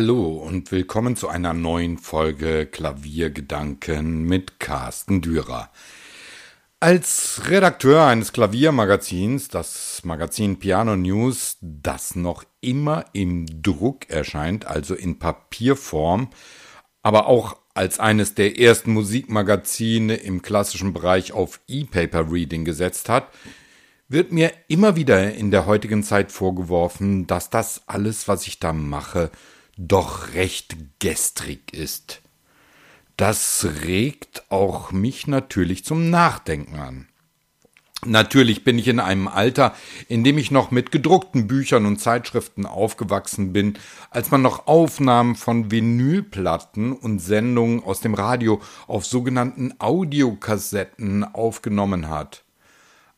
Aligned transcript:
Hallo 0.00 0.28
und 0.36 0.70
willkommen 0.70 1.16
zu 1.16 1.26
einer 1.26 1.52
neuen 1.54 1.98
Folge 1.98 2.66
Klaviergedanken 2.66 4.22
mit 4.22 4.60
Carsten 4.60 5.22
Dürer. 5.22 5.70
Als 6.78 7.40
Redakteur 7.48 8.04
eines 8.04 8.32
Klaviermagazins, 8.32 9.48
das 9.48 10.02
Magazin 10.04 10.60
Piano 10.60 10.94
News, 10.94 11.56
das 11.60 12.14
noch 12.14 12.44
immer 12.60 13.06
im 13.12 13.46
Druck 13.60 14.08
erscheint, 14.08 14.68
also 14.68 14.94
in 14.94 15.18
Papierform, 15.18 16.30
aber 17.02 17.26
auch 17.26 17.56
als 17.74 17.98
eines 17.98 18.34
der 18.34 18.56
ersten 18.60 18.92
Musikmagazine 18.92 20.14
im 20.14 20.42
klassischen 20.42 20.92
Bereich 20.92 21.32
auf 21.32 21.58
E-Paper 21.66 22.30
Reading 22.30 22.64
gesetzt 22.64 23.08
hat, 23.08 23.32
wird 24.06 24.30
mir 24.30 24.52
immer 24.68 24.94
wieder 24.94 25.34
in 25.34 25.50
der 25.50 25.66
heutigen 25.66 26.04
Zeit 26.04 26.30
vorgeworfen, 26.30 27.26
dass 27.26 27.50
das 27.50 27.82
alles, 27.88 28.28
was 28.28 28.46
ich 28.46 28.60
da 28.60 28.72
mache, 28.72 29.32
doch 29.78 30.34
recht 30.34 30.76
gestrig 30.98 31.72
ist. 31.72 32.20
Das 33.16 33.66
regt 33.84 34.44
auch 34.50 34.92
mich 34.92 35.26
natürlich 35.26 35.84
zum 35.84 36.10
Nachdenken 36.10 36.76
an. 36.76 37.08
Natürlich 38.06 38.62
bin 38.62 38.78
ich 38.78 38.86
in 38.86 39.00
einem 39.00 39.26
Alter, 39.26 39.74
in 40.06 40.22
dem 40.22 40.38
ich 40.38 40.52
noch 40.52 40.70
mit 40.70 40.92
gedruckten 40.92 41.48
Büchern 41.48 41.84
und 41.84 42.00
Zeitschriften 42.00 42.64
aufgewachsen 42.64 43.52
bin, 43.52 43.76
als 44.10 44.30
man 44.30 44.40
noch 44.40 44.68
Aufnahmen 44.68 45.34
von 45.34 45.72
Vinylplatten 45.72 46.92
und 46.92 47.18
Sendungen 47.18 47.82
aus 47.82 48.00
dem 48.00 48.14
Radio 48.14 48.62
auf 48.86 49.04
sogenannten 49.04 49.74
Audiokassetten 49.80 51.24
aufgenommen 51.24 52.08
hat. 52.08 52.44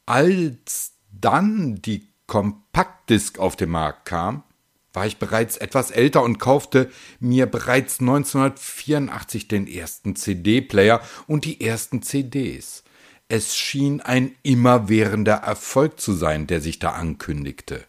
Als 0.06 0.92
dann 1.12 1.82
die 1.82 2.08
Kompaktdisk 2.26 3.38
auf 3.38 3.56
den 3.56 3.68
Markt 3.68 4.06
kam, 4.06 4.44
war 4.92 5.06
ich 5.06 5.18
bereits 5.18 5.56
etwas 5.56 5.90
älter 5.90 6.22
und 6.22 6.38
kaufte 6.38 6.90
mir 7.20 7.46
bereits 7.46 8.00
1984 8.00 9.48
den 9.48 9.66
ersten 9.66 10.16
CD-Player 10.16 11.00
und 11.26 11.44
die 11.44 11.60
ersten 11.60 12.02
CDs. 12.02 12.82
Es 13.28 13.56
schien 13.56 14.00
ein 14.00 14.34
immerwährender 14.42 15.36
Erfolg 15.36 16.00
zu 16.00 16.12
sein, 16.12 16.48
der 16.48 16.60
sich 16.60 16.80
da 16.80 16.90
ankündigte. 16.90 17.84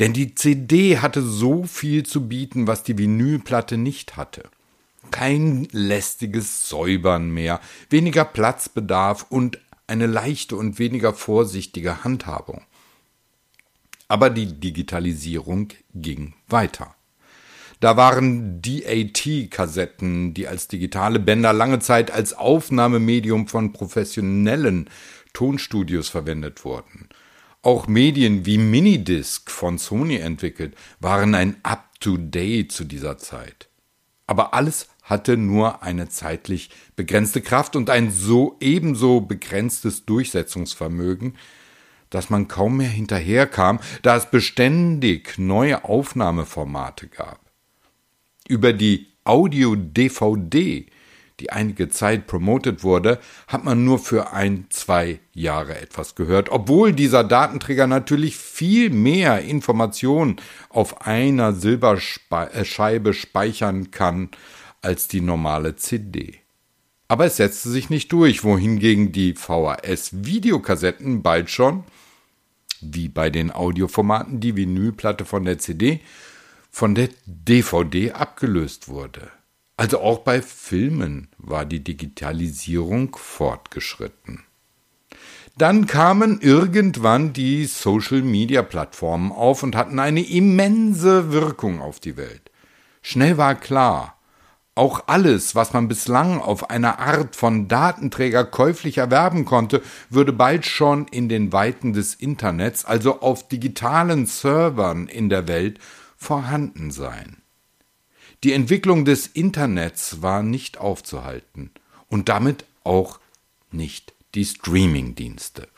Denn 0.00 0.12
die 0.12 0.34
CD 0.34 0.98
hatte 0.98 1.22
so 1.22 1.64
viel 1.64 2.04
zu 2.04 2.28
bieten, 2.28 2.66
was 2.66 2.82
die 2.82 2.98
Vinylplatte 2.98 3.76
nicht 3.76 4.16
hatte. 4.16 4.42
Kein 5.12 5.68
lästiges 5.70 6.68
Säubern 6.68 7.30
mehr, 7.30 7.60
weniger 7.90 8.24
Platzbedarf 8.24 9.26
und 9.28 9.60
eine 9.86 10.06
leichte 10.06 10.56
und 10.56 10.80
weniger 10.80 11.12
vorsichtige 11.12 12.02
Handhabung. 12.02 12.62
Aber 14.14 14.30
die 14.30 14.60
Digitalisierung 14.60 15.70
ging 15.92 16.34
weiter. 16.46 16.94
Da 17.80 17.96
waren 17.96 18.62
DAT-Kassetten, 18.62 20.34
die 20.34 20.46
als 20.46 20.68
digitale 20.68 21.18
Bänder 21.18 21.52
lange 21.52 21.80
Zeit 21.80 22.12
als 22.12 22.32
Aufnahmemedium 22.32 23.48
von 23.48 23.72
professionellen 23.72 24.88
Tonstudios 25.32 26.10
verwendet 26.10 26.64
wurden. 26.64 27.08
Auch 27.62 27.88
Medien 27.88 28.46
wie 28.46 28.56
Minidisc 28.56 29.50
von 29.50 29.78
Sony 29.78 30.18
entwickelt 30.18 30.76
waren 31.00 31.34
ein 31.34 31.56
Up-to-Date 31.64 32.70
zu 32.70 32.84
dieser 32.84 33.18
Zeit. 33.18 33.68
Aber 34.28 34.54
alles 34.54 34.86
hatte 35.02 35.36
nur 35.36 35.82
eine 35.82 36.08
zeitlich 36.08 36.70
begrenzte 36.94 37.40
Kraft 37.40 37.74
und 37.74 37.90
ein 37.90 38.12
so 38.12 38.58
ebenso 38.60 39.22
begrenztes 39.22 40.04
Durchsetzungsvermögen, 40.04 41.36
dass 42.14 42.30
man 42.30 42.46
kaum 42.46 42.76
mehr 42.76 42.88
hinterherkam, 42.88 43.80
da 44.02 44.16
es 44.16 44.30
beständig 44.30 45.36
neue 45.36 45.84
Aufnahmeformate 45.84 47.08
gab. 47.08 47.40
Über 48.46 48.72
die 48.72 49.08
Audio-DVD, 49.24 50.86
die 51.40 51.50
einige 51.50 51.88
Zeit 51.88 52.28
promotet 52.28 52.84
wurde, 52.84 53.18
hat 53.48 53.64
man 53.64 53.84
nur 53.84 53.98
für 53.98 54.32
ein, 54.32 54.66
zwei 54.70 55.18
Jahre 55.32 55.80
etwas 55.80 56.14
gehört, 56.14 56.50
obwohl 56.50 56.92
dieser 56.92 57.24
Datenträger 57.24 57.88
natürlich 57.88 58.36
viel 58.36 58.90
mehr 58.90 59.40
Informationen 59.40 60.36
auf 60.68 61.04
einer 61.06 61.52
Silberscheibe 61.52 63.12
speichern 63.12 63.90
kann 63.90 64.28
als 64.82 65.08
die 65.08 65.20
normale 65.20 65.74
CD. 65.74 66.38
Aber 67.08 67.24
es 67.26 67.38
setzte 67.38 67.70
sich 67.70 67.90
nicht 67.90 68.12
durch, 68.12 68.44
wohingegen 68.44 69.10
die 69.10 69.34
VHS-Videokassetten 69.34 71.22
bald 71.22 71.50
schon 71.50 71.82
wie 72.92 73.08
bei 73.08 73.30
den 73.30 73.50
Audioformaten 73.50 74.40
die 74.40 74.56
Vinylplatte 74.56 75.24
von 75.24 75.44
der 75.44 75.58
CD 75.58 76.00
von 76.70 76.96
der 76.96 77.08
DVD 77.26 78.12
abgelöst 78.12 78.88
wurde. 78.88 79.30
Also 79.76 80.00
auch 80.00 80.18
bei 80.18 80.42
Filmen 80.42 81.28
war 81.38 81.64
die 81.64 81.84
Digitalisierung 81.84 83.16
fortgeschritten. 83.16 84.42
Dann 85.56 85.86
kamen 85.86 86.40
irgendwann 86.40 87.32
die 87.32 87.64
Social-Media-Plattformen 87.66 89.30
auf 89.30 89.62
und 89.62 89.76
hatten 89.76 90.00
eine 90.00 90.28
immense 90.28 91.32
Wirkung 91.32 91.80
auf 91.80 92.00
die 92.00 92.16
Welt. 92.16 92.50
Schnell 93.02 93.36
war 93.36 93.54
klar, 93.54 94.13
auch 94.74 95.04
alles, 95.06 95.54
was 95.54 95.72
man 95.72 95.86
bislang 95.86 96.40
auf 96.40 96.70
einer 96.70 96.98
Art 96.98 97.36
von 97.36 97.68
Datenträger 97.68 98.44
käuflich 98.44 98.98
erwerben 98.98 99.44
konnte, 99.44 99.82
würde 100.10 100.32
bald 100.32 100.66
schon 100.66 101.06
in 101.08 101.28
den 101.28 101.52
Weiten 101.52 101.92
des 101.92 102.14
Internets, 102.14 102.84
also 102.84 103.20
auf 103.20 103.46
digitalen 103.46 104.26
Servern 104.26 105.06
in 105.06 105.28
der 105.28 105.46
Welt, 105.46 105.78
vorhanden 106.16 106.90
sein. 106.90 107.36
Die 108.42 108.52
Entwicklung 108.52 109.04
des 109.04 109.26
Internets 109.28 110.22
war 110.22 110.42
nicht 110.42 110.78
aufzuhalten 110.78 111.70
und 112.08 112.28
damit 112.28 112.64
auch 112.82 113.20
nicht 113.70 114.12
die 114.34 114.44
Streamingdienste. 114.44 115.68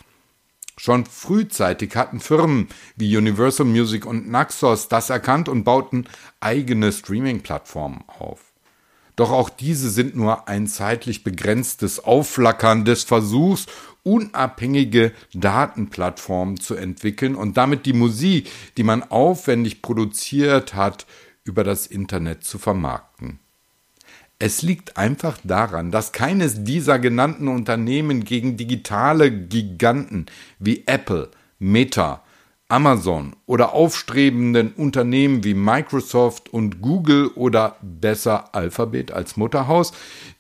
Schon 0.79 1.07
frühzeitig 1.07 1.97
hatten 1.97 2.21
Firmen 2.21 2.69
wie 2.97 3.17
Universal 3.17 3.67
Music 3.67 4.05
und 4.05 4.29
Naxos 4.29 4.89
das 4.89 5.11
erkannt 5.11 5.49
und 5.49 5.65
bauten 5.65 6.07
eigene 6.41 6.93
Streaming-Plattformen 6.93 8.05
auf. 8.07 8.56
Doch 9.17 9.33
auch 9.33 9.49
diese 9.49 9.91
sind 9.91 10.15
nur 10.15 10.47
ein 10.47 10.67
zeitlich 10.67 11.25
begrenztes 11.25 12.05
Aufflackern 12.05 12.85
des 12.85 13.05
Versuchs, 13.05 13.67
unabhängige 14.03 15.13
Datenplattformen 15.35 16.61
zu 16.61 16.75
entwickeln 16.75 17.35
und 17.35 17.57
damit 17.57 17.87
die 17.87 17.95
Musik, 17.95 18.51
die 18.77 18.85
man 18.85 19.03
aufwendig 19.03 19.83
produziert 19.83 20.75
hat, 20.75 21.07
über 21.45 21.65
das 21.65 21.87
Internet 21.87 22.45
zu 22.45 22.59
vermarkten. 22.59 23.41
Es 24.39 24.61
liegt 24.61 24.99
einfach 24.99 25.39
daran, 25.45 25.91
dass 25.91 26.13
keines 26.13 26.63
dieser 26.63 26.99
genannten 26.99 27.49
Unternehmen 27.49 28.23
gegen 28.23 28.59
digitale 28.59 29.33
Giganten 29.33 30.27
wie 30.59 30.85
Apple, 30.87 31.31
Meta, 31.59 32.23
Amazon 32.69 33.37
oder 33.47 33.75
aufstrebenden 33.75 34.73
Unternehmen 34.73 35.45
wie 35.45 35.55
Microsoft 35.55 36.49
und 36.53 36.81
Google 36.83 37.29
oder 37.29 37.77
besser 37.81 38.55
Alphabet 38.57 39.13
als 39.13 39.37
Mutterhaus, 39.37 39.93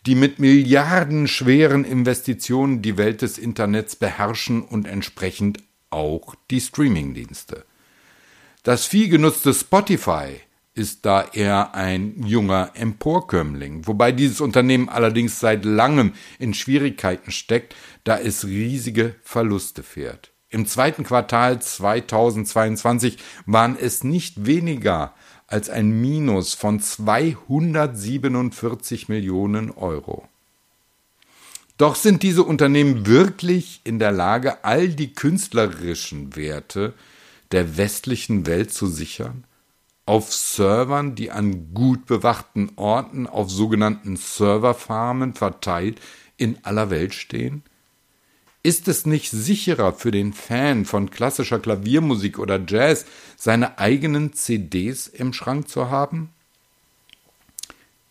die 0.06 0.16
mit 0.16 0.40
milliardenschweren 0.40 1.84
Investitionen 1.84 2.82
die 2.82 2.98
Welt 2.98 3.22
des 3.22 3.38
Internets 3.38 3.94
beherrschen 3.94 4.62
und 4.62 4.88
entsprechend 4.88 5.58
auch 5.90 6.34
die 6.50 6.60
Streamingdienste. 6.60 7.64
Das 8.64 8.86
viel 8.86 9.08
genutzte 9.08 9.54
Spotify 9.54 10.40
ist 10.74 11.06
da 11.06 11.24
eher 11.32 11.74
ein 11.74 12.24
junger 12.26 12.72
Emporkömmling, 12.74 13.86
wobei 13.86 14.10
dieses 14.10 14.40
Unternehmen 14.40 14.88
allerdings 14.88 15.38
seit 15.38 15.64
langem 15.64 16.12
in 16.40 16.54
Schwierigkeiten 16.54 17.30
steckt, 17.30 17.76
da 18.02 18.18
es 18.18 18.44
riesige 18.44 19.14
Verluste 19.22 19.84
fährt. 19.84 20.32
Im 20.48 20.64
zweiten 20.66 21.02
Quartal 21.02 21.60
2022 21.60 23.18
waren 23.46 23.76
es 23.78 24.04
nicht 24.04 24.46
weniger 24.46 25.12
als 25.48 25.68
ein 25.70 26.00
Minus 26.00 26.54
von 26.54 26.78
247 26.80 29.08
Millionen 29.08 29.72
Euro. 29.72 30.28
Doch 31.78 31.94
sind 31.94 32.22
diese 32.22 32.42
Unternehmen 32.42 33.06
wirklich 33.06 33.80
in 33.84 33.98
der 33.98 34.12
Lage, 34.12 34.64
all 34.64 34.88
die 34.88 35.12
künstlerischen 35.12 36.34
Werte 36.34 36.94
der 37.52 37.76
westlichen 37.76 38.46
Welt 38.46 38.72
zu 38.72 38.86
sichern? 38.86 39.44
Auf 40.06 40.32
Servern, 40.32 41.16
die 41.16 41.32
an 41.32 41.74
gut 41.74 42.06
bewachten 42.06 42.70
Orten 42.76 43.26
auf 43.26 43.50
sogenannten 43.50 44.16
Serverfarmen 44.16 45.34
verteilt 45.34 46.00
in 46.36 46.58
aller 46.62 46.90
Welt 46.90 47.14
stehen? 47.14 47.62
Ist 48.66 48.88
es 48.88 49.06
nicht 49.06 49.30
sicherer 49.30 49.92
für 49.92 50.10
den 50.10 50.32
Fan 50.32 50.86
von 50.86 51.08
klassischer 51.08 51.60
Klaviermusik 51.60 52.40
oder 52.40 52.60
Jazz, 52.66 53.04
seine 53.36 53.78
eigenen 53.78 54.32
CDs 54.32 55.06
im 55.06 55.32
Schrank 55.32 55.68
zu 55.68 55.88
haben? 55.88 56.30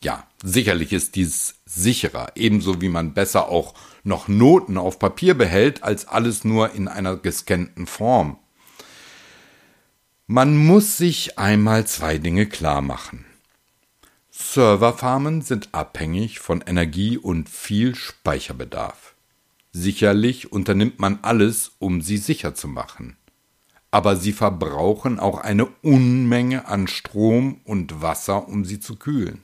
Ja, 0.02 0.26
sicherlich 0.42 0.94
ist 0.94 1.18
dies 1.18 1.56
sicherer, 1.66 2.32
ebenso 2.36 2.80
wie 2.80 2.88
man 2.88 3.14
besser 3.14 3.50
auch 3.50 3.74
noch 4.06 4.30
Noten 4.30 4.78
auf 4.78 4.98
Papier 4.98 5.34
behält, 5.34 5.84
als 5.84 6.08
alles 6.08 6.46
nur 6.46 6.72
in 6.72 6.88
einer 6.88 7.18
gescannten 7.18 7.86
Form. 7.86 8.40
Man 10.26 10.56
muss 10.56 10.96
sich 10.96 11.38
einmal 11.38 11.86
zwei 11.86 12.18
Dinge 12.18 12.46
klar 12.46 12.82
machen. 12.82 13.26
Serverfarmen 14.32 15.42
sind 15.42 15.68
abhängig 15.74 16.40
von 16.40 16.62
Energie 16.66 17.18
und 17.18 17.50
viel 17.50 17.94
Speicherbedarf. 17.94 19.15
Sicherlich 19.78 20.54
unternimmt 20.54 21.00
man 21.00 21.20
alles, 21.22 21.74
um 21.80 22.00
sie 22.00 22.16
sicher 22.16 22.56
zu 22.56 22.70
machen. 22.70 23.18
Aber 23.92 24.16
sie 24.16 24.32
verbrauchen 24.32 25.20
auch 25.20 25.40
eine 25.40 25.66
Unmenge 25.82 26.70
an 26.70 26.88
Strom 26.88 27.60
und 27.66 28.02
Wasser, 28.02 28.48
um 28.48 28.64
sie 28.64 28.80
zu 28.80 28.96
kühlen. 28.96 29.44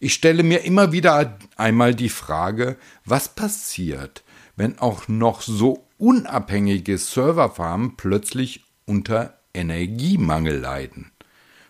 Ich 0.00 0.12
stelle 0.12 0.42
mir 0.42 0.64
immer 0.66 0.92
wieder 0.92 1.38
einmal 1.56 1.94
die 1.94 2.10
Frage, 2.10 2.76
was 3.06 3.30
passiert, 3.30 4.22
wenn 4.56 4.78
auch 4.78 5.08
noch 5.08 5.40
so 5.40 5.88
unabhängige 5.96 6.98
Serverfarmen 6.98 7.96
plötzlich 7.96 8.66
unter 8.84 9.38
Energiemangel 9.54 10.58
leiden. 10.58 11.10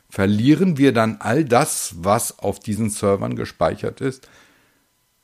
Verlieren 0.08 0.78
wir 0.78 0.92
dann 0.92 1.18
all 1.20 1.44
das, 1.44 1.94
was 1.98 2.40
auf 2.40 2.58
diesen 2.58 2.90
Servern 2.90 3.36
gespeichert 3.36 4.00
ist? 4.00 4.28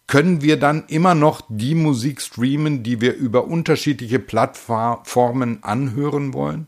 Können 0.08 0.40
wir 0.40 0.58
dann 0.58 0.84
immer 0.88 1.14
noch 1.14 1.42
die 1.50 1.74
Musik 1.74 2.22
streamen, 2.22 2.82
die 2.82 3.02
wir 3.02 3.14
über 3.14 3.44
unterschiedliche 3.44 4.18
Plattformen 4.18 5.62
anhören 5.62 6.32
wollen? 6.32 6.66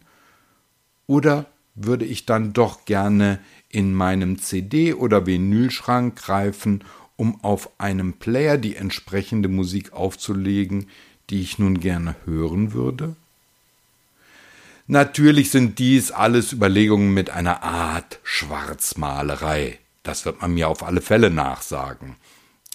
Oder 1.07 1.47
würde 1.75 2.05
ich 2.05 2.27
dann 2.27 2.53
doch 2.53 2.85
gerne 2.85 3.41
in 3.71 3.95
meinem 3.95 4.39
CD- 4.39 4.93
oder 4.93 5.25
Vinylschrank 5.25 6.17
greifen, 6.17 6.85
um 7.17 7.43
auf 7.43 7.71
einem 7.81 8.13
Player 8.13 8.59
die 8.59 8.77
entsprechende 8.77 9.49
Musik 9.49 9.95
aufzulegen, 9.95 10.91
die 11.31 11.41
ich 11.41 11.59
nun 11.59 11.81
gerne 11.81 12.17
hören 12.27 12.75
würde? 12.75 13.17
Natürlich 14.87 15.51
sind 15.51 15.79
dies 15.79 16.11
alles 16.11 16.53
Überlegungen 16.53 17.15
mit 17.15 17.31
einer 17.31 17.63
Art 17.63 18.21
Schwarzmalerei. 18.23 19.79
Das 20.03 20.27
wird 20.27 20.43
man 20.43 20.53
mir 20.53 20.69
auf 20.69 20.83
alle 20.83 21.01
Fälle 21.01 21.31
nachsagen. 21.31 22.17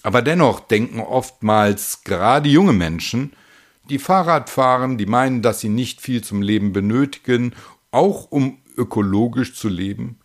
Aber 0.06 0.22
dennoch 0.22 0.60
denken 0.60 1.00
oftmals 1.00 2.04
gerade 2.04 2.48
junge 2.48 2.72
Menschen, 2.72 3.32
die 3.90 3.98
Fahrrad 3.98 4.48
fahren, 4.48 4.98
die 4.98 5.06
meinen, 5.06 5.42
dass 5.42 5.58
sie 5.58 5.68
nicht 5.68 6.00
viel 6.00 6.22
zum 6.22 6.42
Leben 6.42 6.72
benötigen, 6.72 7.54
auch 7.90 8.30
um 8.30 8.58
ökologisch 8.76 9.56
zu 9.56 9.68
leben. 9.68 10.20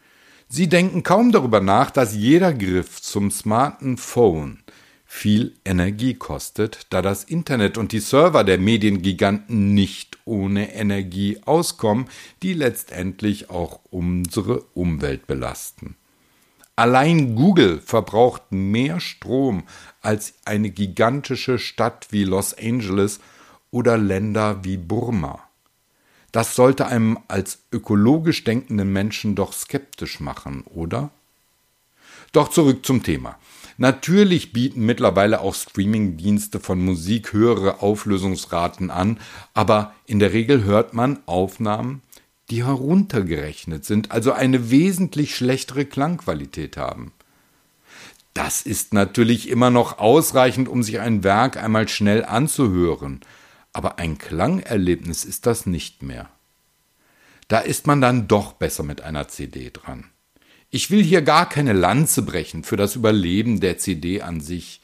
Sie 0.48 0.69
denken 0.69 1.01
kaum 1.01 1.31
darüber 1.31 1.62
nach, 1.62 1.89
dass 1.89 2.13
jeder 2.16 2.54
Griff 2.54 3.01
zum 3.01 3.31
smarten 3.31 3.98
Phone 3.98 4.60
viel 5.04 5.56
Energie 5.66 6.13
kostet, 6.13 6.86
da 6.92 7.01
das 7.01 7.24
Internet 7.24 7.80
und 7.80 7.92
die 7.92 8.01
Server 8.01 8.44
der 8.44 8.60
Mediengiganten 8.60 9.74
nicht 9.74 10.19
ohne 10.25 10.75
Energie 10.75 11.39
auskommen, 11.44 12.06
die 12.44 12.54
letztendlich 12.54 13.50
auch 13.50 13.80
unsere 13.89 14.62
Umwelt 14.75 15.25
belasten. 15.25 15.95
Allein 16.81 17.36
Google 17.36 17.80
verbraucht 17.80 18.42
mehr 18.50 19.00
Strom 19.00 19.66
als 20.01 20.33
eine 20.45 20.72
gigantische 20.72 21.60
Stadt 21.60 22.07
wie 22.10 22.24
Los 22.24 22.56
Angeles 22.57 23.19
oder 23.69 24.00
Länder 24.00 24.63
wie 24.63 24.78
Burma. 24.78 25.42
Das 26.31 26.56
sollte 26.56 26.88
einem 26.88 27.19
als 27.28 27.60
ökologisch 27.72 28.44
denkenden 28.45 28.92
Menschen 28.92 29.36
doch 29.36 29.54
skeptisch 29.54 30.19
machen, 30.19 30.63
oder? 30.74 31.12
Doch 32.31 32.50
zurück 32.50 32.84
zum 32.84 33.04
Thema. 33.04 33.38
Natürlich 33.77 34.51
bieten 34.51 34.84
mittlerweile 34.84 35.42
auch 35.42 35.54
Streaming-Dienste 35.54 36.60
von 36.60 36.84
Musik 36.84 37.31
höhere 37.31 37.84
Auflösungsraten 37.84 38.89
an, 38.89 39.19
aber 39.54 39.94
in 40.07 40.18
der 40.18 40.34
Regel 40.34 40.63
hört 40.63 40.95
man 40.95 41.19
Aufnahmen, 41.27 42.01
die 42.51 42.65
heruntergerechnet 42.65 43.86
sind, 43.86 44.12
also 44.12 44.33
eine 44.33 44.69
wesentlich 44.69 45.36
schlechtere 45.36 45.86
Klangqualität 45.86 46.77
haben. 46.77 47.13
Das 48.33 48.62
ist 48.62 48.94
natürlich 48.94 49.50
immer 49.50 49.69
noch 49.69 49.98
ausreichend, 49.98 50.69
um 50.69 50.83
sich 50.83 51.00
ein 51.00 51.24
Werk 51.24 51.57
einmal 51.57 51.88
schnell 51.88 52.24
anzuhören, 52.24 53.21
aber 53.74 54.00
ein 54.00 54.18
Klangerlebnis 54.18 55.25
ist 55.25 55.45
das 55.45 55.65
nicht 55.65 56.03
mehr. 56.03 56.30
Da 57.48 57.59
ist 57.59 57.88
man 57.88 58.00
dann 58.01 58.27
doch 58.27 58.53
besser 58.53 58.83
mit 58.83 59.01
einer 59.01 59.27
CD 59.27 59.71
dran. 59.71 60.06
Ich 60.69 60.92
will 60.92 61.03
hier 61.03 61.21
gar 61.21 61.50
keine 61.50 61.74
Lanze 61.74 62.21
brechen 62.21 62.63
für 62.63 62.77
das 62.77 62.95
Überleben 62.95 63.59
der 63.59 63.77
CD 63.77 64.21
an 64.21 64.39
sich. 64.39 64.81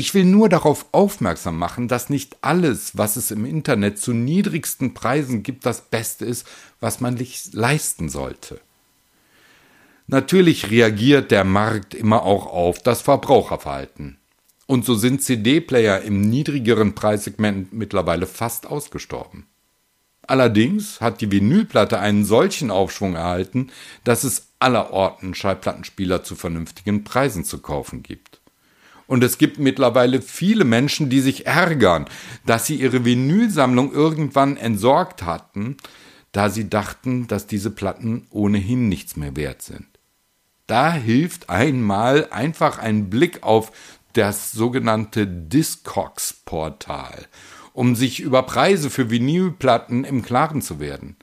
Ich 0.00 0.14
will 0.14 0.24
nur 0.24 0.48
darauf 0.48 0.86
aufmerksam 0.92 1.58
machen, 1.58 1.88
dass 1.88 2.08
nicht 2.08 2.36
alles, 2.40 2.96
was 2.96 3.16
es 3.16 3.32
im 3.32 3.44
Internet 3.44 3.98
zu 3.98 4.12
niedrigsten 4.12 4.94
Preisen 4.94 5.42
gibt, 5.42 5.66
das 5.66 5.80
Beste 5.80 6.24
ist, 6.24 6.46
was 6.78 7.00
man 7.00 7.16
sich 7.16 7.52
leisten 7.52 8.08
sollte. 8.08 8.60
Natürlich 10.06 10.70
reagiert 10.70 11.32
der 11.32 11.42
Markt 11.42 11.94
immer 11.94 12.22
auch 12.22 12.46
auf 12.46 12.78
das 12.78 13.02
Verbraucherverhalten. 13.02 14.18
Und 14.66 14.84
so 14.84 14.94
sind 14.94 15.20
CD-Player 15.20 16.02
im 16.02 16.20
niedrigeren 16.20 16.94
Preissegment 16.94 17.72
mittlerweile 17.72 18.28
fast 18.28 18.68
ausgestorben. 18.68 19.48
Allerdings 20.28 21.00
hat 21.00 21.20
die 21.20 21.32
Vinylplatte 21.32 21.98
einen 21.98 22.24
solchen 22.24 22.70
Aufschwung 22.70 23.16
erhalten, 23.16 23.72
dass 24.04 24.22
es 24.22 24.46
allerorten 24.60 25.34
Schallplattenspieler 25.34 26.22
zu 26.22 26.36
vernünftigen 26.36 27.02
Preisen 27.02 27.42
zu 27.42 27.58
kaufen 27.58 28.04
gibt. 28.04 28.37
Und 29.08 29.24
es 29.24 29.38
gibt 29.38 29.58
mittlerweile 29.58 30.22
viele 30.22 30.64
Menschen, 30.64 31.10
die 31.10 31.20
sich 31.20 31.46
ärgern, 31.46 32.04
dass 32.46 32.66
sie 32.66 32.76
ihre 32.76 33.04
Vinylsammlung 33.04 33.92
irgendwann 33.92 34.56
entsorgt 34.56 35.24
hatten, 35.24 35.76
da 36.30 36.50
sie 36.50 36.70
dachten, 36.70 37.26
dass 37.26 37.48
diese 37.48 37.70
Platten 37.70 38.28
ohnehin 38.30 38.88
nichts 38.88 39.16
mehr 39.16 39.34
wert 39.34 39.62
sind. 39.62 39.86
Da 40.68 40.92
hilft 40.92 41.50
einmal 41.50 42.28
einfach 42.30 42.78
ein 42.78 43.10
Blick 43.10 43.42
auf 43.42 43.72
das 44.12 44.52
sogenannte 44.52 45.26
Discogs-Portal 45.26 47.26
um 47.78 47.94
sich 47.94 48.18
über 48.18 48.42
Preise 48.42 48.90
für 48.90 49.08
Vinylplatten 49.08 50.02
im 50.02 50.22
Klaren 50.22 50.62
zu 50.62 50.80
werden. 50.80 51.14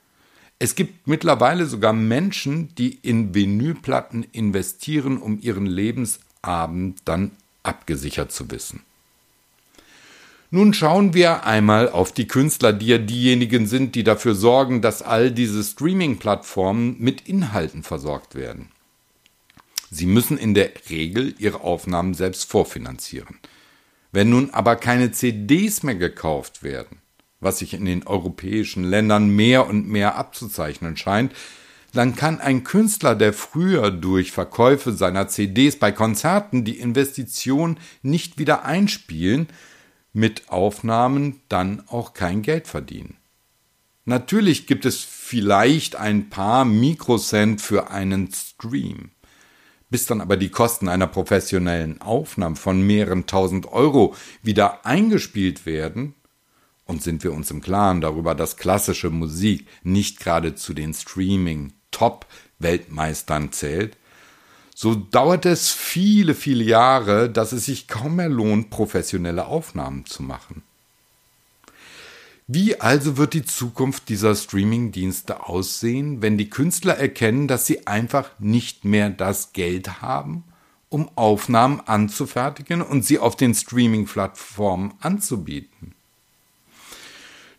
Es 0.57 0.75
gibt 0.75 1.05
mittlerweile 1.05 1.65
sogar 1.65 1.91
Menschen, 1.91 2.73
die 2.75 2.93
in 2.93 3.35
Vinylplatten 3.35 4.25
investieren, 4.31 5.17
um 5.17 5.38
ihren 5.41 5.65
Lebensabend 5.65 6.99
dann 7.03 7.31
abgesichert 7.65 8.31
zu 8.31 8.51
wissen. 8.51 8.83
Nun 10.51 10.74
schauen 10.74 11.13
wir 11.13 11.43
einmal 11.45 11.89
auf 11.89 12.13
die 12.13 12.27
Künstler, 12.27 12.72
die 12.72 12.88
ja 12.88 12.98
diejenigen 12.98 13.67
sind, 13.67 13.95
die 13.95 14.03
dafür 14.03 14.36
sorgen, 14.36 14.81
dass 14.81 15.01
all 15.01 15.31
diese 15.31 15.63
Streaming-Plattformen 15.63 16.98
mit 17.00 17.27
Inhalten 17.27 17.84
versorgt 17.84 18.36
werden. 18.36 18.69
Sie 19.89 20.05
müssen 20.05 20.38
in 20.38 20.53
der 20.53 20.72
Regel 20.89 21.36
ihre 21.39 21.62
Aufnahmen 21.62 22.13
selbst 22.13 22.50
vorfinanzieren. 22.50 23.39
Wenn 24.12 24.29
nun 24.29 24.51
aber 24.51 24.75
keine 24.75 25.12
CDs 25.12 25.84
mehr 25.84 25.95
gekauft 25.95 26.63
werden, 26.63 27.00
was 27.39 27.60
sich 27.60 27.74
in 27.74 27.86
den 27.86 28.07
europäischen 28.07 28.84
Ländern 28.84 29.29
mehr 29.29 29.67
und 29.67 29.88
mehr 29.88 30.15
abzuzeichnen 30.15 30.95
scheint, 30.95 31.34
dann 31.95 32.15
kann 32.15 32.41
ein 32.41 32.63
Künstler, 32.63 33.15
der 33.15 33.31
früher 33.31 33.89
durch 33.89 34.31
Verkäufe 34.31 34.91
seiner 34.91 35.27
CDs 35.27 35.77
bei 35.77 35.91
Konzerten 35.91 36.65
die 36.65 36.79
Investition 36.79 37.77
nicht 38.01 38.37
wieder 38.37 38.65
einspielen, 38.65 39.47
mit 40.11 40.49
Aufnahmen 40.49 41.41
dann 41.49 41.83
auch 41.87 42.13
kein 42.13 42.41
Geld 42.41 42.67
verdienen. 42.67 43.17
Natürlich 44.05 44.67
gibt 44.67 44.85
es 44.85 45.01
vielleicht 45.01 45.95
ein 45.95 46.29
paar 46.29 46.65
Mikrocent 46.65 47.61
für 47.61 47.89
einen 47.89 48.29
Stream. 48.31 49.11
Bis 49.89 50.05
dann 50.05 50.21
aber 50.21 50.37
die 50.37 50.49
Kosten 50.49 50.89
einer 50.89 51.07
professionellen 51.07 52.01
Aufnahme 52.01 52.55
von 52.55 52.81
mehreren 52.81 53.25
tausend 53.25 53.67
Euro 53.71 54.15
wieder 54.41 54.85
eingespielt 54.85 55.65
werden, 55.65 56.15
und 56.85 57.01
sind 57.01 57.23
wir 57.23 57.33
uns 57.33 57.51
im 57.51 57.61
Klaren 57.61 57.99
darüber, 57.99 58.35
dass 58.35 58.57
klassische 58.57 59.09
Musik 59.09 59.67
nicht 59.83 60.19
gerade 60.19 60.55
zu 60.55 60.73
den 60.73 60.93
Streaming-Top-Weltmeistern 61.95 63.51
zählt, 63.51 63.97
so 64.73 64.93
dauert 64.95 65.45
es 65.45 65.71
viele, 65.71 66.35
viele 66.35 66.63
Jahre, 66.63 67.29
dass 67.29 67.53
es 67.53 67.65
sich 67.65 67.87
kaum 67.87 68.17
mehr 68.17 68.29
lohnt, 68.29 68.69
professionelle 68.69 69.45
Aufnahmen 69.45 70.05
zu 70.05 70.21
machen. 70.21 70.63
Wie 72.47 72.79
also 72.79 73.17
wird 73.17 73.33
die 73.33 73.45
Zukunft 73.45 74.09
dieser 74.09 74.35
Streaming-Dienste 74.35 75.47
aussehen, 75.47 76.21
wenn 76.21 76.37
die 76.37 76.49
Künstler 76.49 76.95
erkennen, 76.95 77.47
dass 77.47 77.65
sie 77.65 77.87
einfach 77.87 78.29
nicht 78.37 78.85
mehr 78.85 79.09
das 79.09 79.53
Geld 79.53 80.01
haben, 80.01 80.43
um 80.89 81.09
Aufnahmen 81.15 81.79
anzufertigen 81.79 82.81
und 82.81 83.03
sie 83.03 83.17
auf 83.17 83.35
den 83.35 83.55
Streaming-Plattformen 83.55 84.93
anzubieten? 84.99 85.95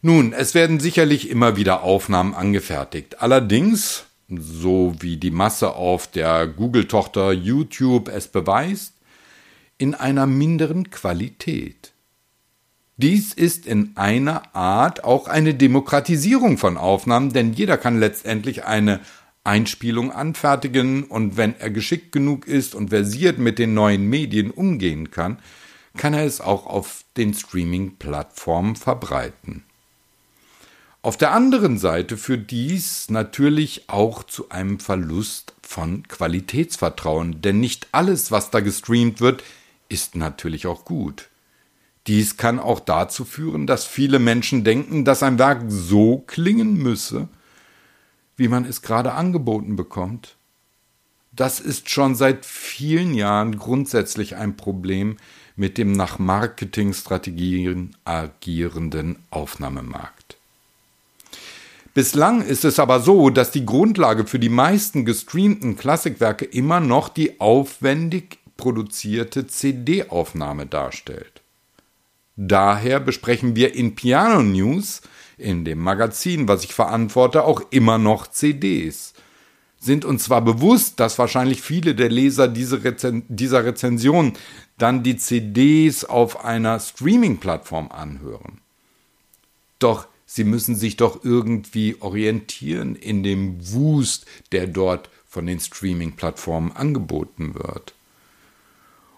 Nun, 0.02 0.32
es 0.32 0.54
werden 0.54 0.78
sicherlich 0.78 1.30
immer 1.30 1.56
wieder 1.56 1.82
Aufnahmen 1.82 2.34
angefertigt. 2.34 3.20
Allerdings, 3.22 4.04
so 4.28 4.94
wie 5.00 5.16
die 5.16 5.30
Masse 5.30 5.74
auf 5.74 6.06
der 6.06 6.46
Google-Tochter 6.46 7.32
YouTube 7.32 8.08
es 8.08 8.28
beweist, 8.28 8.94
in 9.78 9.94
einer 9.94 10.26
minderen 10.26 10.90
Qualität. 10.90 11.92
Dies 12.96 13.34
ist 13.34 13.66
in 13.66 13.92
einer 13.96 14.54
Art 14.56 15.04
auch 15.04 15.28
eine 15.28 15.54
Demokratisierung 15.54 16.56
von 16.56 16.78
Aufnahmen, 16.78 17.32
denn 17.32 17.52
jeder 17.52 17.76
kann 17.76 18.00
letztendlich 18.00 18.64
eine 18.64 19.00
Einspielung 19.44 20.10
anfertigen 20.10 21.04
und 21.04 21.36
wenn 21.36 21.54
er 21.60 21.70
geschickt 21.70 22.10
genug 22.10 22.48
ist 22.48 22.74
und 22.74 22.88
versiert 22.88 23.38
mit 23.38 23.58
den 23.58 23.74
neuen 23.74 24.08
Medien 24.08 24.50
umgehen 24.50 25.10
kann, 25.10 25.38
kann 25.96 26.14
er 26.14 26.24
es 26.24 26.40
auch 26.40 26.66
auf 26.66 27.04
den 27.16 27.32
Streaming-Plattformen 27.32 28.76
verbreiten. 28.76 29.64
Auf 31.06 31.16
der 31.16 31.30
anderen 31.30 31.78
Seite 31.78 32.16
führt 32.16 32.50
dies 32.50 33.10
natürlich 33.10 33.84
auch 33.86 34.24
zu 34.24 34.48
einem 34.48 34.80
Verlust 34.80 35.54
von 35.62 36.02
Qualitätsvertrauen, 36.08 37.42
denn 37.42 37.60
nicht 37.60 37.86
alles, 37.92 38.32
was 38.32 38.50
da 38.50 38.58
gestreamt 38.58 39.20
wird, 39.20 39.44
ist 39.88 40.16
natürlich 40.16 40.66
auch 40.66 40.84
gut. 40.84 41.28
Dies 42.08 42.36
kann 42.36 42.58
auch 42.58 42.80
dazu 42.80 43.24
führen, 43.24 43.68
dass 43.68 43.84
viele 43.84 44.18
Menschen 44.18 44.64
denken, 44.64 45.04
dass 45.04 45.22
ein 45.22 45.38
Werk 45.38 45.62
so 45.68 46.24
klingen 46.26 46.74
müsse, 46.74 47.28
wie 48.36 48.48
man 48.48 48.64
es 48.64 48.82
gerade 48.82 49.12
angeboten 49.12 49.76
bekommt. 49.76 50.34
Das 51.30 51.60
ist 51.60 51.88
schon 51.88 52.16
seit 52.16 52.44
vielen 52.44 53.14
Jahren 53.14 53.58
grundsätzlich 53.58 54.34
ein 54.34 54.56
Problem 54.56 55.18
mit 55.54 55.78
dem 55.78 55.92
nach 55.92 56.18
Marketingstrategien 56.18 57.94
agierenden 58.04 59.20
Aufnahmemarkt. 59.30 60.35
Bislang 61.96 62.42
ist 62.42 62.66
es 62.66 62.78
aber 62.78 63.00
so, 63.00 63.30
dass 63.30 63.52
die 63.52 63.64
Grundlage 63.64 64.26
für 64.26 64.38
die 64.38 64.50
meisten 64.50 65.06
gestreamten 65.06 65.78
Klassikwerke 65.78 66.44
immer 66.44 66.78
noch 66.78 67.08
die 67.08 67.40
aufwendig 67.40 68.38
produzierte 68.58 69.46
CD-Aufnahme 69.46 70.66
darstellt. 70.66 71.40
Daher 72.36 73.00
besprechen 73.00 73.56
wir 73.56 73.74
in 73.74 73.94
Piano 73.94 74.42
News, 74.42 75.00
in 75.38 75.64
dem 75.64 75.78
Magazin, 75.78 76.48
was 76.48 76.64
ich 76.64 76.74
verantworte, 76.74 77.44
auch 77.44 77.62
immer 77.70 77.96
noch 77.96 78.26
CDs. 78.26 79.14
Sind 79.80 80.04
uns 80.04 80.24
zwar 80.24 80.42
bewusst, 80.42 81.00
dass 81.00 81.18
wahrscheinlich 81.18 81.62
viele 81.62 81.94
der 81.94 82.10
Leser 82.10 82.46
diese 82.46 82.84
Rezen 82.84 83.24
dieser 83.28 83.64
Rezension 83.64 84.34
dann 84.76 85.02
die 85.02 85.16
CDs 85.16 86.04
auf 86.04 86.44
einer 86.44 86.78
Streaming-Plattform 86.78 87.90
anhören. 87.90 88.60
Doch 89.78 90.08
Sie 90.26 90.44
müssen 90.44 90.74
sich 90.74 90.96
doch 90.96 91.24
irgendwie 91.24 91.96
orientieren 92.00 92.96
in 92.96 93.22
dem 93.22 93.56
Wust, 93.72 94.26
der 94.52 94.66
dort 94.66 95.08
von 95.28 95.46
den 95.46 95.60
Streaming-Plattformen 95.60 96.72
angeboten 96.72 97.54
wird. 97.54 97.94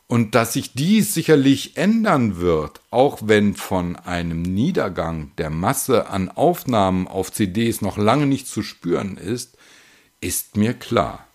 Und 0.06 0.34
dass 0.34 0.54
sich 0.54 0.72
dies 0.72 1.12
sicherlich 1.12 1.76
ändern 1.76 2.38
wird, 2.38 2.80
auch 2.90 3.20
wenn 3.24 3.54
von 3.54 3.96
einem 3.96 4.40
Niedergang 4.42 5.32
der 5.36 5.50
Masse 5.50 6.08
an 6.08 6.30
Aufnahmen 6.30 7.06
auf 7.06 7.30
CDs 7.30 7.82
noch 7.82 7.98
lange 7.98 8.26
nicht 8.26 8.46
zu 8.46 8.62
spüren 8.62 9.18
ist, 9.18 9.56
ist 10.20 10.56
mir 10.56 10.74
klar. 10.74 11.26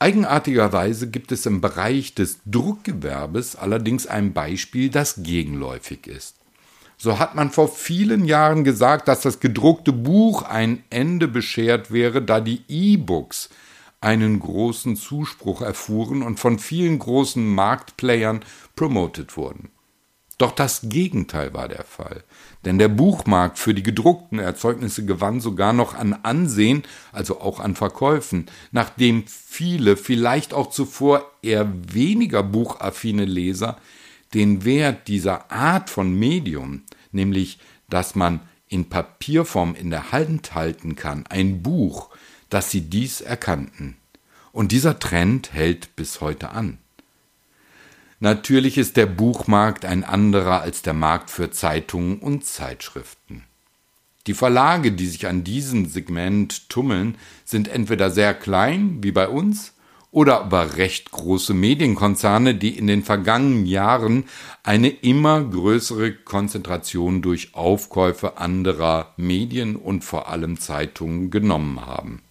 Eigenartigerweise 0.00 1.08
gibt 1.08 1.32
es 1.32 1.46
im 1.46 1.60
Bereich 1.60 2.14
des 2.14 2.40
Druckgewerbes 2.44 3.56
allerdings 3.56 4.06
ein 4.06 4.32
Beispiel, 4.32 4.90
das 4.90 5.22
gegenläufig 5.22 6.06
ist. 6.08 6.34
So 6.96 7.18
hat 7.18 7.34
man 7.34 7.50
vor 7.50 7.68
vielen 7.68 8.24
Jahren 8.24 8.64
gesagt, 8.64 9.08
dass 9.08 9.22
das 9.22 9.40
gedruckte 9.40 9.92
Buch 9.92 10.42
ein 10.42 10.84
Ende 10.90 11.28
beschert 11.28 11.90
wäre, 11.90 12.22
da 12.22 12.40
die 12.40 12.62
E-Books 12.68 13.50
einen 14.00 14.38
großen 14.38 14.96
Zuspruch 14.96 15.62
erfuhren 15.62 16.22
und 16.22 16.38
von 16.38 16.58
vielen 16.58 16.98
großen 16.98 17.46
Marktplayern 17.54 18.40
promotet 18.76 19.36
wurden. 19.36 19.70
Doch 20.36 20.52
das 20.52 20.80
Gegenteil 20.82 21.54
war 21.54 21.68
der 21.68 21.84
Fall, 21.84 22.24
denn 22.64 22.78
der 22.78 22.88
Buchmarkt 22.88 23.58
für 23.58 23.72
die 23.72 23.84
gedruckten 23.84 24.40
Erzeugnisse 24.40 25.06
gewann 25.06 25.40
sogar 25.40 25.72
noch 25.72 25.94
an 25.94 26.12
Ansehen, 26.22 26.82
also 27.12 27.40
auch 27.40 27.60
an 27.60 27.76
Verkäufen, 27.76 28.46
nachdem 28.72 29.24
viele, 29.28 29.96
vielleicht 29.96 30.52
auch 30.52 30.70
zuvor 30.70 31.30
eher 31.40 31.72
weniger 31.92 32.42
buchaffine 32.42 33.24
Leser 33.24 33.78
den 34.34 34.64
Wert 34.64 35.08
dieser 35.08 35.50
Art 35.50 35.90
von 35.90 36.12
Medium, 36.12 36.82
nämlich 37.12 37.58
dass 37.88 38.14
man 38.14 38.40
in 38.68 38.88
Papierform 38.88 39.74
in 39.74 39.90
der 39.90 40.10
Hand 40.12 40.54
halten 40.54 40.96
kann, 40.96 41.26
ein 41.28 41.62
Buch, 41.62 42.10
dass 42.50 42.70
sie 42.70 42.82
dies 42.82 43.20
erkannten. 43.20 43.96
Und 44.52 44.72
dieser 44.72 44.98
Trend 44.98 45.52
hält 45.52 45.96
bis 45.96 46.20
heute 46.20 46.50
an. 46.50 46.78
Natürlich 48.20 48.78
ist 48.78 48.96
der 48.96 49.06
Buchmarkt 49.06 49.84
ein 49.84 50.02
anderer 50.02 50.62
als 50.62 50.82
der 50.82 50.94
Markt 50.94 51.30
für 51.30 51.50
Zeitungen 51.50 52.18
und 52.18 52.44
Zeitschriften. 52.44 53.44
Die 54.26 54.34
Verlage, 54.34 54.92
die 54.92 55.06
sich 55.06 55.26
an 55.26 55.44
diesem 55.44 55.86
Segment 55.86 56.70
tummeln, 56.70 57.18
sind 57.44 57.68
entweder 57.68 58.10
sehr 58.10 58.32
klein, 58.32 59.02
wie 59.02 59.12
bei 59.12 59.28
uns, 59.28 59.73
oder 60.14 60.42
aber 60.42 60.76
recht 60.76 61.10
große 61.10 61.54
Medienkonzerne, 61.54 62.54
die 62.54 62.78
in 62.78 62.86
den 62.86 63.02
vergangenen 63.02 63.66
Jahren 63.66 64.26
eine 64.62 64.88
immer 64.88 65.42
größere 65.42 66.12
Konzentration 66.12 67.20
durch 67.20 67.56
Aufkäufe 67.56 68.38
anderer 68.38 69.12
Medien 69.16 69.74
und 69.74 70.04
vor 70.04 70.28
allem 70.28 70.60
Zeitungen 70.60 71.32
genommen 71.32 71.84
haben. 71.84 72.22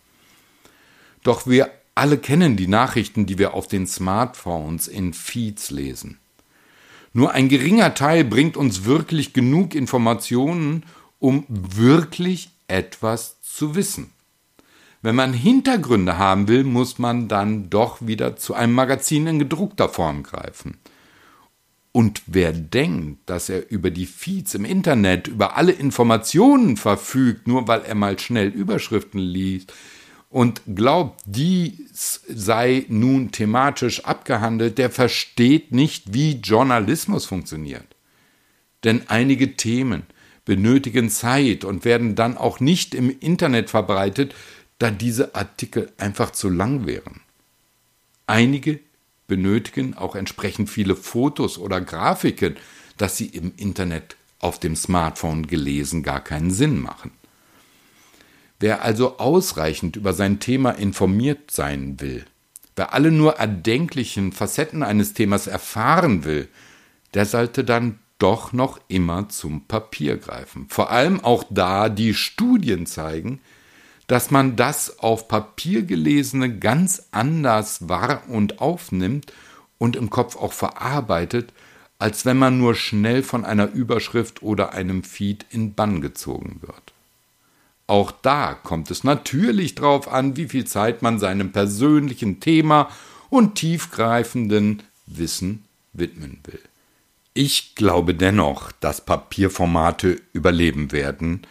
Doch 1.23 1.45
wir 1.45 1.71
alle 1.93 2.17
kennen 2.17 2.55
die 2.55 2.67
Nachrichten, 2.67 3.25
die 3.25 3.37
wir 3.37 3.53
auf 3.53 3.67
den 3.67 3.85
Smartphones 3.85 4.87
in 4.87 5.13
Feeds 5.13 5.69
lesen. 5.69 6.19
Nur 7.11 7.31
ein 7.31 7.49
geringer 7.49 7.93
Teil 7.95 8.23
bringt 8.23 8.55
uns 8.55 8.85
wirklich 8.85 9.33
genug 9.33 9.75
Informationen, 9.75 10.85
um 11.19 11.43
wirklich 11.49 12.49
etwas 12.69 13.41
zu 13.41 13.75
wissen. 13.75 14.13
Wenn 15.03 15.15
man 15.15 15.33
Hintergründe 15.33 16.17
haben 16.17 16.47
will, 16.47 16.63
muss 16.63 16.97
man 16.97 17.27
dann 17.27 17.69
doch 17.69 17.97
wieder 17.99 18.37
zu 18.37 18.53
einem 18.53 18.73
Magazin 18.73 19.27
in 19.27 19.37
gedruckter 19.37 19.89
Form 19.89 20.23
greifen. 20.23 20.77
Und 21.91 22.23
wer 22.25 22.53
denkt, 22.53 23.19
dass 23.29 23.49
er 23.49 23.69
über 23.69 23.91
die 23.91 24.05
Feeds 24.05 24.55
im 24.55 24.63
Internet 24.63 25.27
über 25.27 25.57
alle 25.57 25.73
Informationen 25.73 26.77
verfügt, 26.77 27.47
nur 27.47 27.67
weil 27.67 27.81
er 27.81 27.95
mal 27.95 28.17
schnell 28.17 28.47
Überschriften 28.47 29.19
liest, 29.19 29.73
und 30.29 30.61
glaubt, 30.73 31.21
dies 31.25 32.21
sei 32.27 32.85
nun 32.87 33.31
thematisch 33.31 34.05
abgehandelt, 34.05 34.79
der 34.79 34.89
versteht 34.89 35.71
nicht, 35.73 36.13
wie 36.13 36.37
Journalismus 36.37 37.25
funktioniert. 37.25 37.85
Denn 38.83 39.03
einige 39.09 39.55
Themen 39.57 40.03
benötigen 40.45 41.09
Zeit 41.09 41.63
und 41.63 41.85
werden 41.85 42.15
dann 42.15 42.35
auch 42.37 42.59
nicht 42.59 42.95
im 42.95 43.15
Internet 43.19 43.69
verbreitet, 43.69 44.33
da 44.83 44.91
diese 44.91 45.33
Artikel 45.33 45.93
einfach 45.97 46.31
zu 46.31 46.49
lang 46.49 46.85
wären. 46.85 47.21
Einige 48.27 48.81
benötigen 49.27 49.93
auch 49.93 50.13
entsprechend 50.13 50.69
viele 50.69 50.97
Fotos 50.97 51.57
oder 51.57 51.79
Grafiken, 51.79 52.57
dass 52.97 53.15
sie 53.15 53.27
im 53.27 53.53
Internet 53.55 54.17
auf 54.39 54.59
dem 54.59 54.75
Smartphone 54.75 55.47
gelesen 55.47 56.03
gar 56.03 56.21
keinen 56.21 56.51
Sinn 56.51 56.81
machen. 56.81 57.11
Wer 58.59 58.81
also 58.81 59.19
ausreichend 59.19 59.95
über 59.95 60.11
sein 60.11 60.41
Thema 60.41 60.71
informiert 60.71 61.49
sein 61.49 62.01
will, 62.01 62.25
wer 62.75 62.93
alle 62.93 63.11
nur 63.11 63.37
erdenklichen 63.37 64.33
Facetten 64.33 64.83
eines 64.83 65.13
Themas 65.13 65.47
erfahren 65.47 66.25
will, 66.25 66.49
der 67.13 67.25
sollte 67.25 67.63
dann 67.63 67.99
doch 68.19 68.51
noch 68.51 68.81
immer 68.89 69.29
zum 69.29 69.65
Papier 69.65 70.17
greifen. 70.17 70.65
Vor 70.67 70.91
allem 70.91 71.23
auch 71.23 71.45
da 71.49 71.87
die 71.87 72.13
Studien 72.13 72.85
zeigen, 72.85 73.39
dass 74.07 74.31
man 74.31 74.55
das 74.55 74.99
auf 74.99 75.27
Papier 75.27 75.83
gelesene 75.83 76.57
ganz 76.57 77.07
anders 77.11 77.87
wahr 77.87 78.23
und 78.27 78.59
aufnimmt 78.59 79.31
und 79.77 79.95
im 79.95 80.09
Kopf 80.09 80.35
auch 80.35 80.53
verarbeitet, 80.53 81.53
als 81.99 82.25
wenn 82.25 82.37
man 82.37 82.57
nur 82.57 82.75
schnell 82.75 83.23
von 83.23 83.45
einer 83.45 83.71
Überschrift 83.71 84.43
oder 84.43 84.73
einem 84.73 85.03
Feed 85.03 85.45
in 85.49 85.73
Bann 85.73 86.01
gezogen 86.01 86.57
wird. 86.61 86.93
Auch 87.87 88.11
da 88.11 88.53
kommt 88.53 88.91
es 88.91 89.03
natürlich 89.03 89.75
darauf 89.75 90.07
an, 90.07 90.35
wie 90.35 90.47
viel 90.47 90.65
Zeit 90.65 91.01
man 91.01 91.19
seinem 91.19 91.51
persönlichen 91.51 92.39
Thema 92.39 92.89
und 93.29 93.55
tiefgreifenden 93.55 94.83
Wissen 95.05 95.63
widmen 95.91 96.39
will. 96.45 96.59
Ich 97.33 97.75
glaube 97.75 98.13
dennoch, 98.13 98.71
dass 98.73 99.05
Papierformate 99.05 100.21
überleben 100.33 100.91
werden, 100.91 101.41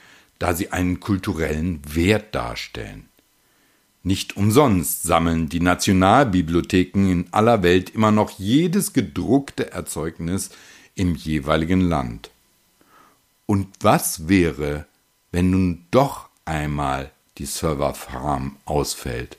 da 0.43 0.55
sie 0.55 0.73
einen 0.73 0.99
kulturellen 0.99 1.81
Wert 1.95 2.35
darstellen. 2.35 3.09
Nicht 4.03 4.37
umsonst 4.37 5.05
sammeln 5.05 5.49
die 5.49 5.61
Nationalbibliotheken 5.61 7.09
in 7.09 7.29
aller 7.31 7.63
Welt 7.63 7.91
immer 7.91 8.11
noch 8.11 8.41
jedes 8.41 8.93
gedruckte 8.93 9.71
Erzeugnis 9.71 10.51
im 10.97 11.15
jeweiligen 11.15 11.81
Land. 11.81 12.33
Und 13.47 13.69
was 13.83 14.27
wäre, 14.27 14.87
wenn 15.31 15.51
nun 15.51 15.85
doch 15.93 16.29
einmal 16.45 17.13
die 17.39 17.47
Serverfarm 17.47 18.57
ausfällt? 18.65 19.39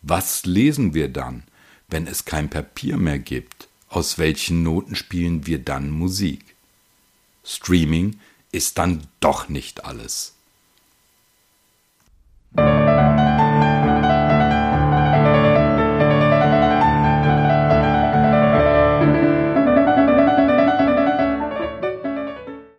Was 0.00 0.46
lesen 0.46 0.94
wir 0.94 1.08
dann, 1.08 1.42
wenn 1.88 2.06
es 2.06 2.24
kein 2.24 2.48
Papier 2.48 2.96
mehr 2.96 3.18
gibt? 3.18 3.68
Aus 3.90 4.16
welchen 4.16 4.62
Noten 4.62 4.96
spielen 4.96 5.46
wir 5.46 5.58
dann 5.58 5.90
Musik? 5.90 6.54
Streaming 7.44 8.18
ist 8.52 8.78
dann 8.78 9.06
doch 9.20 9.48
nicht 9.48 9.84
alles. 9.84 10.34